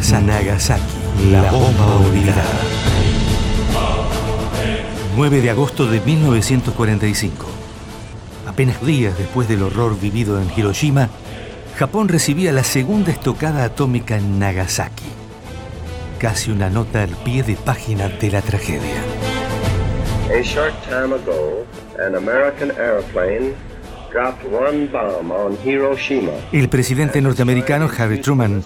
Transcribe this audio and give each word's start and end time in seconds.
Nagasaki, 0.00 0.24
Nagasaki, 0.24 1.30
la 1.30 1.42
bomba 1.52 1.96
olvidada. 1.96 2.42
9 5.14 5.42
de 5.42 5.50
agosto 5.50 5.84
de 5.84 6.00
1945. 6.00 7.46
Apenas 8.46 8.82
días 8.82 9.18
después 9.18 9.46
del 9.46 9.62
horror 9.62 10.00
vivido 10.00 10.40
en 10.40 10.48
Hiroshima, 10.56 11.10
Japón 11.76 12.08
recibía 12.08 12.50
la 12.50 12.64
segunda 12.64 13.10
estocada 13.10 13.62
atómica 13.62 14.16
en 14.16 14.38
Nagasaki. 14.38 15.04
Casi 16.18 16.50
una 16.50 16.70
nota 16.70 17.02
al 17.02 17.10
pie 17.10 17.42
de 17.42 17.56
página 17.56 18.08
de 18.08 18.30
la 18.30 18.40
tragedia. 18.40 19.02
A 20.30 20.42
short 20.42 20.74
time 20.84 21.14
ago, 21.14 21.66
an 21.98 22.16
American 22.16 22.70
airplane 22.70 23.54
dropped 24.10 24.46
one 24.50 24.86
bomb 24.86 25.30
on 25.30 25.58
Hiroshima. 25.62 26.32
El 26.52 26.70
presidente 26.70 27.20
norteamericano 27.20 27.90
Harry 27.98 28.18
Truman 28.18 28.64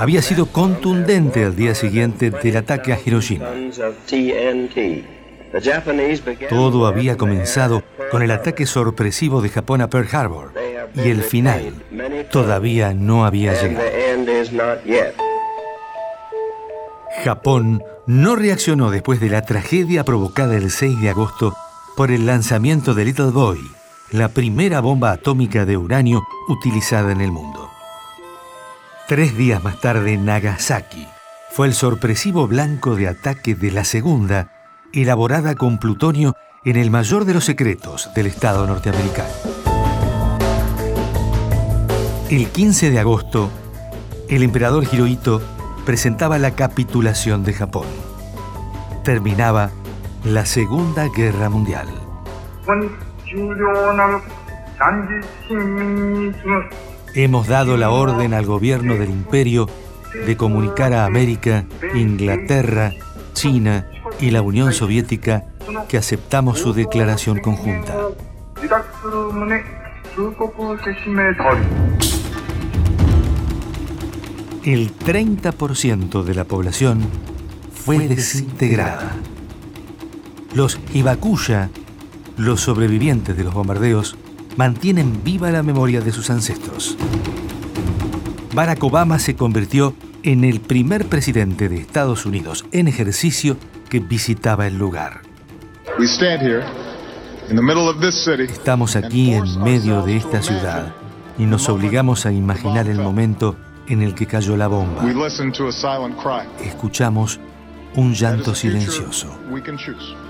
había 0.00 0.22
sido 0.22 0.46
contundente 0.46 1.44
al 1.44 1.54
día 1.54 1.74
siguiente 1.74 2.30
del 2.30 2.56
ataque 2.56 2.94
a 2.94 2.98
Hiroshima. 3.04 3.50
Todo 6.48 6.86
había 6.86 7.18
comenzado 7.18 7.82
con 8.10 8.22
el 8.22 8.30
ataque 8.30 8.64
sorpresivo 8.64 9.42
de 9.42 9.50
Japón 9.50 9.82
a 9.82 9.90
Pearl 9.90 10.08
Harbor 10.10 10.54
y 10.94 11.10
el 11.10 11.22
final 11.22 11.74
todavía 12.30 12.94
no 12.94 13.26
había 13.26 13.52
llegado. 13.52 13.84
Japón 17.22 17.82
no 18.06 18.36
reaccionó 18.36 18.90
después 18.90 19.20
de 19.20 19.28
la 19.28 19.42
tragedia 19.42 20.02
provocada 20.04 20.56
el 20.56 20.70
6 20.70 20.98
de 21.02 21.10
agosto 21.10 21.54
por 21.94 22.10
el 22.10 22.24
lanzamiento 22.24 22.94
de 22.94 23.04
Little 23.04 23.32
Boy, 23.32 23.58
la 24.12 24.30
primera 24.30 24.80
bomba 24.80 25.12
atómica 25.12 25.66
de 25.66 25.76
uranio 25.76 26.22
utilizada 26.48 27.12
en 27.12 27.20
el 27.20 27.32
mundo. 27.32 27.59
Tres 29.10 29.36
días 29.36 29.60
más 29.64 29.80
tarde, 29.80 30.16
Nagasaki 30.16 31.08
fue 31.50 31.66
el 31.66 31.74
sorpresivo 31.74 32.46
blanco 32.46 32.94
de 32.94 33.08
ataque 33.08 33.56
de 33.56 33.72
la 33.72 33.82
segunda, 33.82 34.52
elaborada 34.92 35.56
con 35.56 35.80
plutonio 35.80 36.36
en 36.64 36.76
el 36.76 36.92
mayor 36.92 37.24
de 37.24 37.34
los 37.34 37.44
secretos 37.44 38.08
del 38.14 38.26
Estado 38.26 38.68
norteamericano. 38.68 39.28
El 42.30 42.50
15 42.50 42.92
de 42.92 43.00
agosto, 43.00 43.50
el 44.28 44.44
emperador 44.44 44.84
Hirohito 44.84 45.42
presentaba 45.84 46.38
la 46.38 46.52
capitulación 46.52 47.42
de 47.42 47.54
Japón. 47.54 47.88
Terminaba 49.02 49.70
la 50.22 50.46
Segunda 50.46 51.08
Guerra 51.08 51.50
Mundial. 51.50 51.88
Hemos 57.14 57.48
dado 57.48 57.76
la 57.76 57.90
orden 57.90 58.34
al 58.34 58.46
gobierno 58.46 58.94
del 58.94 59.10
imperio 59.10 59.68
de 60.26 60.36
comunicar 60.36 60.92
a 60.92 61.06
América, 61.06 61.64
Inglaterra, 61.94 62.92
China 63.32 63.86
y 64.20 64.30
la 64.30 64.42
Unión 64.42 64.72
Soviética 64.72 65.46
que 65.88 65.98
aceptamos 65.98 66.60
su 66.60 66.72
declaración 66.72 67.40
conjunta. 67.40 67.96
El 74.64 74.96
30% 74.96 76.22
de 76.22 76.34
la 76.34 76.44
población 76.44 77.00
fue 77.72 78.06
desintegrada. 78.06 79.16
Los 80.54 80.78
Hibakuya, 80.92 81.70
los 82.36 82.60
sobrevivientes 82.60 83.36
de 83.36 83.44
los 83.44 83.54
bombardeos, 83.54 84.16
mantienen 84.56 85.22
viva 85.24 85.50
la 85.50 85.62
memoria 85.62 86.00
de 86.00 86.12
sus 86.12 86.30
ancestros. 86.30 86.96
Barack 88.54 88.82
Obama 88.82 89.18
se 89.18 89.36
convirtió 89.36 89.94
en 90.22 90.44
el 90.44 90.60
primer 90.60 91.06
presidente 91.06 91.68
de 91.68 91.78
Estados 91.78 92.26
Unidos 92.26 92.64
en 92.72 92.88
ejercicio 92.88 93.56
que 93.88 94.00
visitaba 94.00 94.66
el 94.66 94.76
lugar. 94.76 95.22
Estamos 98.48 98.96
aquí 98.96 99.32
en 99.32 99.62
medio 99.62 100.02
de 100.02 100.16
esta 100.16 100.42
ciudad 100.42 100.94
y 101.38 101.44
nos 101.44 101.68
obligamos 101.68 102.26
a 102.26 102.32
imaginar 102.32 102.86
el 102.86 102.98
momento 102.98 103.56
en 103.88 104.02
el 104.02 104.14
que 104.14 104.26
cayó 104.26 104.56
la 104.56 104.68
bomba. 104.68 105.02
Escuchamos 106.64 107.40
un 107.94 108.14
llanto 108.14 108.54
silencioso. 108.54 109.36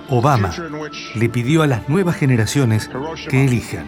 Obama 0.09 0.53
le 1.15 1.29
pidió 1.29 1.63
a 1.63 1.67
las 1.67 1.89
nuevas 1.89 2.17
generaciones 2.17 2.91
que 3.29 3.45
elijan 3.45 3.87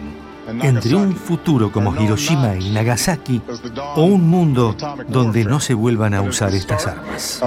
entre 0.61 0.95
un 0.95 1.15
futuro 1.15 1.71
como 1.71 1.95
Hiroshima 2.01 2.55
y 2.55 2.69
Nagasaki 2.71 3.41
o 3.95 4.03
un 4.03 4.29
mundo 4.29 4.75
donde 5.07 5.45
no 5.45 5.59
se 5.59 5.73
vuelvan 5.73 6.13
a 6.13 6.21
usar 6.21 6.53
estas 6.53 6.87
armas. 6.87 7.41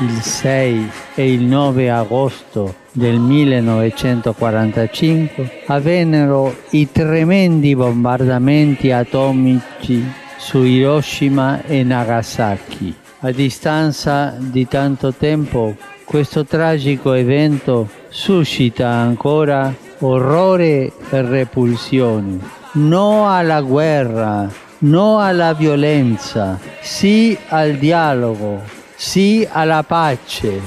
Il 0.00 0.20
6 0.20 0.90
e 1.14 1.32
il 1.32 1.42
9 1.42 1.88
agosto 1.90 2.74
del 2.90 3.20
1945 3.20 5.62
avvennero 5.66 6.52
i 6.70 6.90
tremendi 6.90 7.76
bombardamenti 7.76 8.90
atomici 8.90 10.04
su 10.36 10.62
Hiroshima 10.62 11.62
e 11.62 11.84
Nagasaki. 11.84 12.92
A 13.20 13.30
distanza 13.30 14.34
di 14.38 14.66
tanto 14.66 15.14
tempo, 15.14 15.76
questo 16.04 16.44
tragico 16.44 17.12
evento 17.12 17.88
suscita 18.08 18.88
ancora 18.88 19.72
orrore 20.00 20.90
e 21.10 21.22
repulsione. 21.22 22.38
No 22.72 23.32
alla 23.32 23.60
guerra, 23.62 24.50
no 24.78 25.20
alla 25.20 25.52
violenza, 25.54 26.58
sì 26.80 27.38
al 27.48 27.76
dialogo, 27.76 28.82
sì 29.04 29.46
alla 29.52 29.82
pace. 29.82 30.60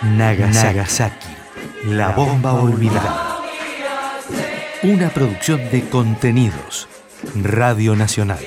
Nagasaki, 0.00 1.28
la 1.84 2.08
bomba 2.12 2.54
olvidada. 2.54 3.40
Una 4.82 5.10
producción 5.10 5.68
de 5.70 5.86
contenidos. 5.90 6.88
Radio 7.34 7.94
Nacional. 7.94 8.38